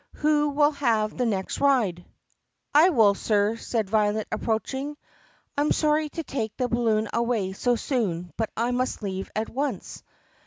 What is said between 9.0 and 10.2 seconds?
leave at once."